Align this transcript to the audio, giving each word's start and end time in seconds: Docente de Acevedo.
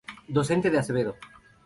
Docente 0.37 0.71
de 0.71 0.79
Acevedo. 0.79 1.13